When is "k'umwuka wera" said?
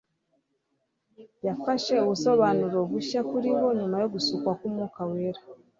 4.59-5.41